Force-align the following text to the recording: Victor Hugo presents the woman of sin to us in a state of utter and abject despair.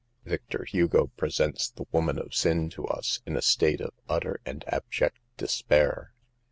Victor 0.25 0.63
Hugo 0.65 1.11
presents 1.15 1.69
the 1.69 1.85
woman 1.91 2.17
of 2.17 2.33
sin 2.33 2.71
to 2.71 2.87
us 2.87 3.21
in 3.27 3.37
a 3.37 3.41
state 3.43 3.79
of 3.81 3.93
utter 4.09 4.41
and 4.47 4.63
abject 4.67 5.19
despair. 5.37 6.15